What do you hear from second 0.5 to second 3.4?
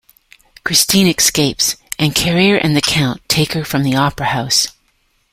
Christine escapes, and Carriere and the Count